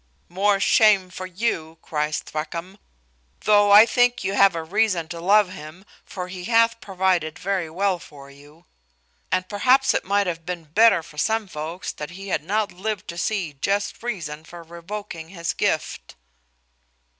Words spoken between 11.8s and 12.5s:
that he had